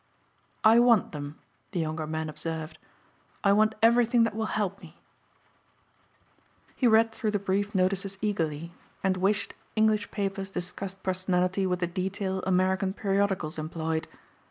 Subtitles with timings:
[0.63, 1.37] "I want them,"
[1.73, 2.79] the younger man observed,
[3.43, 4.99] "I want everything that will help me."
[6.75, 11.85] He read through the brief notices eagerly and wished English papers discussed personalities with the
[11.85, 14.07] detail American periodicals employed.